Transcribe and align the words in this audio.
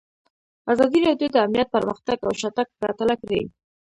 ازادي 0.71 0.99
راډیو 1.07 1.27
د 1.31 1.37
امنیت 1.45 1.67
پرمختګ 1.75 2.17
او 2.27 2.31
شاتګ 2.41 2.67
پرتله 2.81 3.15
کړی. 3.21 3.41